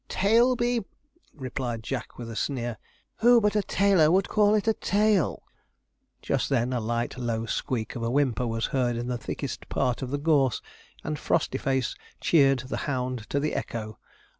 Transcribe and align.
'Tail 0.09 0.55
be!' 0.55 0.83
replied 1.35 1.83
Jack, 1.83 2.17
with 2.17 2.27
a 2.27 2.35
sneer; 2.35 2.79
'who 3.17 3.39
but 3.39 3.55
a 3.55 3.61
tailor 3.61 4.09
would 4.09 4.27
call 4.27 4.55
it 4.55 4.67
a 4.67 4.73
tail?' 4.73 5.43
Just 6.23 6.49
then 6.49 6.73
a 6.73 6.79
light 6.79 7.19
low 7.19 7.45
squeak 7.45 7.95
of 7.95 8.01
a 8.01 8.09
whimper 8.09 8.47
was 8.47 8.65
heard 8.73 8.95
in 8.95 9.05
the 9.09 9.19
thickest 9.19 9.69
part 9.69 10.01
of 10.01 10.09
the 10.09 10.17
gorse, 10.17 10.59
and 11.03 11.19
Frostyface 11.19 11.93
cheered 12.19 12.57
the 12.61 12.77
hound 12.89 13.29
to 13.29 13.39
the 13.39 13.53
echo. 13.53 13.99